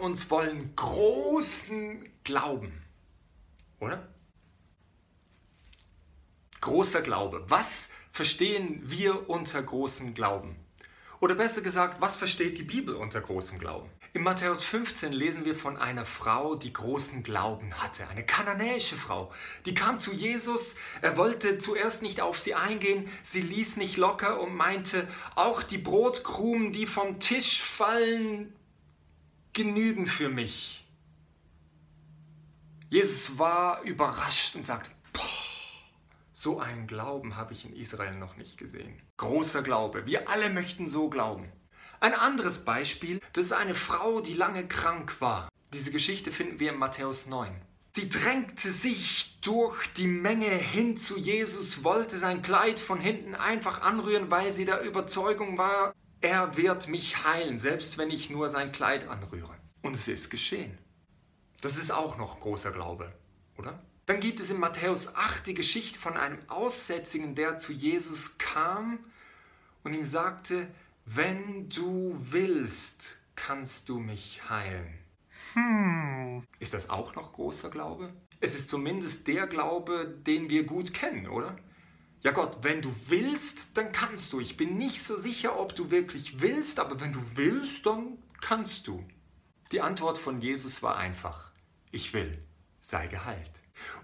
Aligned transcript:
uns 0.00 0.30
wollen 0.30 0.74
großen 0.76 2.08
Glauben, 2.24 2.82
oder? 3.80 4.06
Großer 6.60 7.02
Glaube. 7.02 7.44
Was 7.48 7.90
verstehen 8.12 8.82
wir 8.84 9.28
unter 9.28 9.62
großem 9.62 10.14
Glauben? 10.14 10.56
Oder 11.20 11.34
besser 11.34 11.62
gesagt, 11.62 12.00
was 12.00 12.16
versteht 12.16 12.58
die 12.58 12.62
Bibel 12.62 12.94
unter 12.94 13.20
großem 13.20 13.58
Glauben? 13.58 13.88
In 14.12 14.22
Matthäus 14.22 14.62
15 14.62 15.12
lesen 15.12 15.44
wir 15.44 15.54
von 15.54 15.76
einer 15.76 16.06
Frau, 16.06 16.54
die 16.54 16.72
großen 16.72 17.22
Glauben 17.22 17.74
hatte. 17.74 18.08
Eine 18.08 18.24
kananäische 18.24 18.96
Frau. 18.96 19.30
Die 19.66 19.74
kam 19.74 20.00
zu 20.00 20.14
Jesus. 20.14 20.74
Er 21.02 21.18
wollte 21.18 21.58
zuerst 21.58 22.02
nicht 22.02 22.22
auf 22.22 22.38
sie 22.38 22.54
eingehen. 22.54 23.10
Sie 23.22 23.42
ließ 23.42 23.76
nicht 23.76 23.98
locker 23.98 24.40
und 24.40 24.54
meinte, 24.54 25.06
auch 25.34 25.62
die 25.62 25.78
Brotkrumen, 25.78 26.72
die 26.72 26.86
vom 26.86 27.20
Tisch 27.20 27.62
fallen, 27.62 28.55
genügen 29.56 30.06
für 30.06 30.28
mich. 30.28 30.86
Jesus 32.90 33.38
war 33.38 33.82
überrascht 33.82 34.54
und 34.54 34.66
sagte, 34.66 34.90
so 36.32 36.60
einen 36.60 36.86
Glauben 36.86 37.36
habe 37.36 37.54
ich 37.54 37.64
in 37.64 37.74
Israel 37.74 38.14
noch 38.14 38.36
nicht 38.36 38.58
gesehen. 38.58 39.00
Großer 39.16 39.62
Glaube. 39.62 40.04
Wir 40.04 40.28
alle 40.28 40.50
möchten 40.50 40.88
so 40.88 41.08
glauben. 41.08 41.50
Ein 41.98 42.12
anderes 42.12 42.66
Beispiel, 42.66 43.20
das 43.32 43.46
ist 43.46 43.52
eine 43.52 43.74
Frau, 43.74 44.20
die 44.20 44.34
lange 44.34 44.68
krank 44.68 45.20
war. 45.20 45.48
Diese 45.72 45.90
Geschichte 45.90 46.30
finden 46.30 46.60
wir 46.60 46.72
in 46.72 46.78
Matthäus 46.78 47.26
9. 47.26 47.50
Sie 47.92 48.10
drängte 48.10 48.70
sich 48.70 49.40
durch 49.40 49.86
die 49.94 50.06
Menge 50.06 50.50
hin 50.50 50.98
zu 50.98 51.18
Jesus, 51.18 51.82
wollte 51.82 52.18
sein 52.18 52.42
Kleid 52.42 52.78
von 52.78 53.00
hinten 53.00 53.34
einfach 53.34 53.80
anrühren, 53.80 54.30
weil 54.30 54.52
sie 54.52 54.66
der 54.66 54.82
Überzeugung 54.82 55.56
war, 55.56 55.94
er 56.20 56.56
wird 56.56 56.88
mich 56.88 57.24
heilen, 57.24 57.58
selbst 57.58 57.98
wenn 57.98 58.10
ich 58.10 58.30
nur 58.30 58.48
sein 58.48 58.72
Kleid 58.72 59.08
anrühre. 59.08 59.54
Und 59.82 59.94
es 59.94 60.08
ist 60.08 60.30
geschehen. 60.30 60.76
Das 61.60 61.76
ist 61.76 61.90
auch 61.90 62.18
noch 62.18 62.40
großer 62.40 62.72
Glaube, 62.72 63.12
oder? 63.56 63.82
Dann 64.06 64.20
gibt 64.20 64.40
es 64.40 64.50
in 64.50 64.60
Matthäus 64.60 65.14
8 65.14 65.46
die 65.46 65.54
Geschichte 65.54 65.98
von 65.98 66.16
einem 66.16 66.38
Aussätzigen, 66.48 67.34
der 67.34 67.58
zu 67.58 67.72
Jesus 67.72 68.38
kam 68.38 69.00
und 69.82 69.94
ihm 69.94 70.04
sagte, 70.04 70.68
wenn 71.04 71.68
du 71.68 72.16
willst, 72.30 73.18
kannst 73.34 73.88
du 73.88 73.98
mich 73.98 74.48
heilen. 74.48 74.98
Hm. 75.54 76.44
Ist 76.58 76.74
das 76.74 76.90
auch 76.90 77.14
noch 77.14 77.32
großer 77.32 77.70
Glaube? 77.70 78.12
Es 78.40 78.54
ist 78.54 78.68
zumindest 78.68 79.26
der 79.26 79.46
Glaube, 79.46 80.06
den 80.26 80.50
wir 80.50 80.64
gut 80.64 80.92
kennen, 80.92 81.28
oder? 81.28 81.56
Ja 82.22 82.32
Gott, 82.32 82.58
wenn 82.62 82.82
du 82.82 82.92
willst, 83.08 83.76
dann 83.76 83.92
kannst 83.92 84.32
du. 84.32 84.40
Ich 84.40 84.56
bin 84.56 84.78
nicht 84.78 85.02
so 85.02 85.16
sicher, 85.16 85.58
ob 85.58 85.76
du 85.76 85.90
wirklich 85.90 86.40
willst, 86.40 86.80
aber 86.80 87.00
wenn 87.00 87.12
du 87.12 87.20
willst, 87.36 87.86
dann 87.86 88.18
kannst 88.40 88.86
du. 88.86 89.06
Die 89.72 89.80
Antwort 89.80 90.18
von 90.18 90.40
Jesus 90.40 90.82
war 90.82 90.96
einfach. 90.96 91.52
Ich 91.90 92.12
will, 92.14 92.38
sei 92.80 93.06
geheilt. 93.06 93.50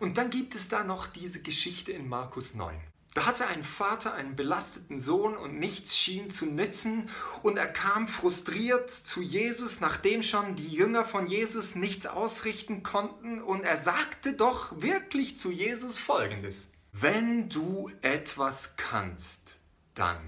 Und 0.01 0.19
dann 0.19 0.31
gibt 0.31 0.55
es 0.55 0.69
da 0.69 0.85
noch 0.85 1.07
diese 1.07 1.43
Geschichte 1.43 1.93
in 1.93 2.09
Markus 2.09 2.55
9. 2.55 2.79
Da 3.15 3.27
hatte 3.27 3.47
ein 3.47 3.63
Vater 3.63 4.15
einen 4.15 4.37
belasteten 4.37 5.03
Sohn 5.03 5.37
und 5.37 5.59
nichts 5.59 5.99
schien 5.99 6.31
zu 6.31 6.47
nützen 6.47 7.11
und 7.43 7.59
er 7.59 7.67
kam 7.67 8.09
frustriert 8.09 8.91
zu 8.91 9.21
Jesus, 9.21 9.81
nachdem 9.81 10.23
schon 10.23 10.57
die 10.57 10.69
Jünger 10.69 11.05
von 11.05 11.27
Jesus 11.27 11.75
nichts 11.75 12.07
ausrichten 12.07 12.83
konnten 12.83 13.43
und 13.43 13.65
er 13.65 13.77
sagte 13.77 14.33
doch 14.33 14.81
wirklich 14.81 15.37
zu 15.37 15.51
Jesus 15.51 15.99
folgendes. 15.99 16.69
Wenn 16.93 17.49
du 17.49 17.91
etwas 18.03 18.77
kannst, 18.77 19.59
dann... 19.95 20.19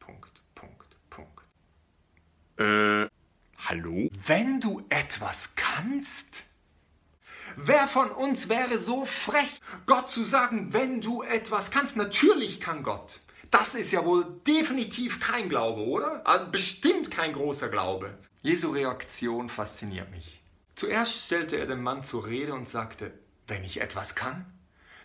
Punkt, 0.00 0.42
Punkt, 0.54 0.96
Punkt. 1.08 1.44
Äh, 2.58 3.08
hallo? 3.56 4.10
Wenn 4.26 4.60
du 4.60 4.84
etwas 4.88 5.54
kannst? 5.54 6.42
Wer 7.56 7.86
von 7.86 8.10
uns 8.10 8.48
wäre 8.48 8.78
so 8.78 9.04
frech, 9.04 9.60
Gott 9.86 10.10
zu 10.10 10.24
sagen, 10.24 10.72
wenn 10.72 11.00
du 11.00 11.22
etwas 11.22 11.70
kannst? 11.70 11.96
Natürlich 11.96 12.60
kann 12.60 12.82
Gott. 12.82 13.20
Das 13.52 13.74
ist 13.76 13.92
ja 13.92 14.04
wohl 14.04 14.40
definitiv 14.46 15.20
kein 15.20 15.48
Glaube, 15.48 15.82
oder? 15.82 16.26
Also 16.26 16.50
bestimmt 16.50 17.10
kein 17.12 17.32
großer 17.32 17.68
Glaube. 17.68 18.18
Jesu 18.42 18.70
Reaktion 18.70 19.48
fasziniert 19.48 20.10
mich. 20.10 20.42
Zuerst 20.74 21.26
stellte 21.26 21.58
er 21.58 21.66
den 21.66 21.82
Mann 21.82 22.02
zur 22.02 22.26
Rede 22.26 22.54
und 22.54 22.66
sagte, 22.66 23.12
wenn 23.46 23.62
ich 23.62 23.80
etwas 23.80 24.14
kann? 24.16 24.46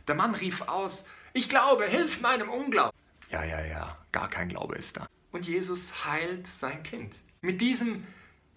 Der 0.08 0.16
Mann 0.16 0.36
rief 0.36 0.62
aus, 0.62 1.06
ich 1.34 1.50
glaube, 1.50 1.86
hilf 1.86 2.22
meinem 2.22 2.50
Unglauben. 2.50 2.98
Ja, 3.30 3.44
ja, 3.44 3.64
ja, 3.66 3.98
gar 4.12 4.30
kein 4.30 4.50
Glaube 4.50 4.76
ist 4.76 4.98
da. 4.98 5.08
Und 5.32 5.46
Jesus 5.48 6.06
heilt 6.06 6.48
sein 6.48 6.82
Kind. 6.84 7.20
Mit 7.42 7.62
diesem 7.62 8.06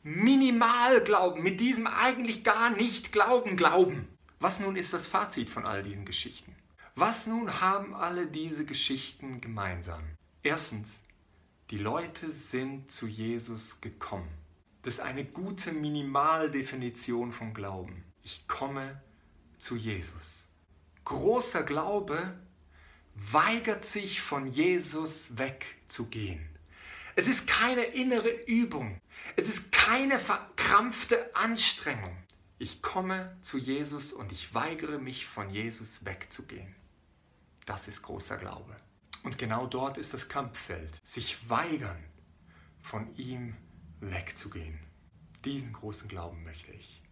Minimalglauben, 0.02 1.42
mit 1.42 1.60
diesem 1.60 1.86
eigentlich 1.86 2.44
gar 2.44 2.70
nicht 2.70 3.12
Glauben 3.12 3.56
glauben. 3.56 4.08
Was 4.38 4.60
nun 4.60 4.76
ist 4.76 4.92
das 4.92 5.06
Fazit 5.06 5.50
von 5.50 5.66
all 5.66 5.82
diesen 5.82 6.04
Geschichten? 6.04 6.54
Was 6.94 7.26
nun 7.26 7.60
haben 7.60 7.94
alle 7.94 8.26
diese 8.26 8.64
Geschichten 8.64 9.40
gemeinsam? 9.40 10.02
Erstens, 10.42 11.02
die 11.70 11.78
Leute 11.78 12.32
sind 12.32 12.90
zu 12.90 13.06
Jesus 13.06 13.80
gekommen. 13.80 14.28
Das 14.82 14.94
ist 14.94 15.00
eine 15.00 15.24
gute 15.24 15.72
Minimaldefinition 15.72 17.32
von 17.32 17.52
Glauben. 17.52 18.04
Ich 18.22 18.48
komme 18.48 19.02
zu 19.58 19.76
Jesus. 19.76 20.46
Großer 21.10 21.64
Glaube 21.64 22.38
weigert 23.16 23.84
sich 23.84 24.20
von 24.20 24.46
Jesus 24.46 25.36
wegzugehen. 25.38 26.48
Es 27.16 27.26
ist 27.26 27.48
keine 27.48 27.82
innere 27.82 28.28
Übung. 28.28 29.00
Es 29.34 29.48
ist 29.48 29.72
keine 29.72 30.20
verkrampfte 30.20 31.34
Anstrengung. 31.34 32.16
Ich 32.60 32.80
komme 32.80 33.36
zu 33.42 33.58
Jesus 33.58 34.12
und 34.12 34.30
ich 34.30 34.54
weigere 34.54 35.00
mich 35.00 35.26
von 35.26 35.50
Jesus 35.50 36.04
wegzugehen. 36.04 36.76
Das 37.66 37.88
ist 37.88 38.02
großer 38.02 38.36
Glaube. 38.36 38.76
Und 39.24 39.36
genau 39.36 39.66
dort 39.66 39.98
ist 39.98 40.14
das 40.14 40.28
Kampffeld. 40.28 41.00
Sich 41.04 41.50
weigern, 41.50 42.04
von 42.82 43.12
ihm 43.16 43.56
wegzugehen. 43.98 44.78
Diesen 45.44 45.72
großen 45.72 46.06
Glauben 46.06 46.44
möchte 46.44 46.70
ich. 46.70 47.02